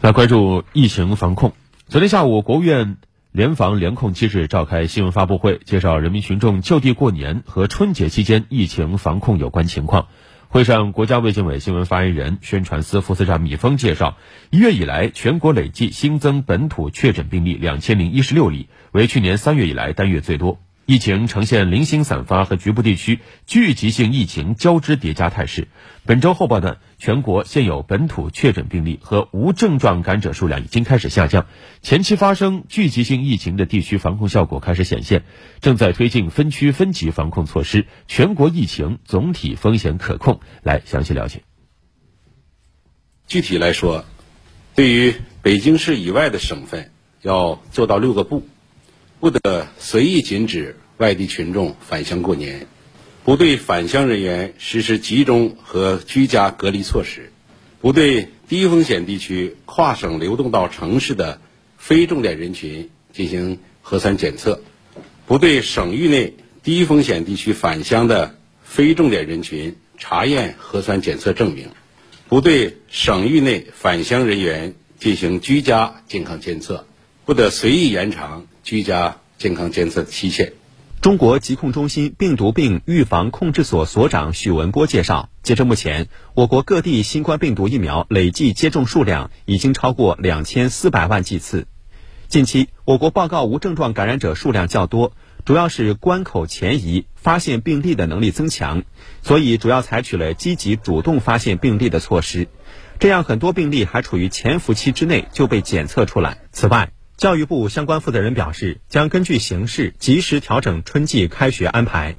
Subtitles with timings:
[0.00, 1.52] 来关注疫情防控。
[1.88, 2.96] 昨天下午，国务院
[3.32, 10.08] 联防联控机制召开新闻发布会，介绍人民群众就地过年和春节期间疫情防控有关情况。
[10.48, 14.16] 会上，国家卫健委新闻发言人、宣传司副司长米峰介绍，
[14.48, 20.58] 一月以来，全国累计新增本土确诊病例两千零一十六例，为去年三月以来单月最多。
[20.90, 25.68] 疫情呈现零星散发和局部地区聚集性疫情交织叠加态势。
[26.04, 31.46] 本周后半段，全国现有本土确诊病例和无症状感染者数量已经开始下降，
[31.80, 35.22] 前期发生聚集性疫情的地区防控效果开始显现，
[35.60, 40.40] 正在推进分区分级防控措施，全国疫情总体风险可控。
[40.64, 41.44] 来详细了解。
[43.28, 44.04] 具体来说，
[44.74, 46.90] 对于北京市以外的省份，
[47.22, 48.44] 要做到六个不。
[49.20, 52.66] 不得随意禁止外地群众返乡过年，
[53.22, 57.30] 不对返乡人员实施集中和居家隔离措施，
[57.82, 61.38] 不对低风险地区跨省流动到城市的
[61.76, 64.62] 非重点人群进行核酸检测，
[65.26, 68.34] 不对省域内低风险地区返乡的
[68.64, 71.68] 非重点人群查验核酸检测证明，
[72.30, 76.86] 不对省域内返乡人员进行居家健康监测，
[77.30, 78.48] 不得随意延长。
[78.64, 80.52] 居家健康监测期限。
[81.00, 91.68] 中国疾控中心病毒病预防控制所所长许文波介绍，截至目前，我国各地新冠病毒疫苗累计接种数量已经超过两千四百万剂次。
[92.26, 95.12] 近期，我国报告无症状感染者数量较多，
[95.44, 98.82] 主要是关口前移，发现病例的能力增强，
[99.22, 102.48] 所以主要采取了积极主动发现病例的措施。
[102.98, 106.38] 这样，很多病例还处于潜伏期之内就被检测出来。
[106.50, 112.16] 此外，教育部相关负责人表示，将根据形势及时调整春季开学安排。